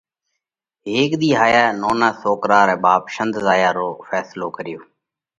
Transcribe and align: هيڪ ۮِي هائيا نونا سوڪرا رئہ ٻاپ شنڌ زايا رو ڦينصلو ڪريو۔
هيڪ 0.91 1.11
ۮِي 1.21 1.29
هائيا 1.39 1.65
نونا 1.81 2.09
سوڪرا 2.21 2.59
رئہ 2.69 2.77
ٻاپ 2.83 3.03
شنڌ 3.13 3.33
زايا 3.45 3.69
رو 3.77 3.87
ڦينصلو 4.07 4.47
ڪريو۔ 4.55 4.79